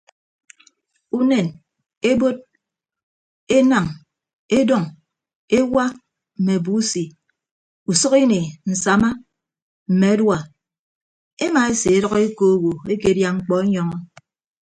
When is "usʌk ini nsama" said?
7.89-9.09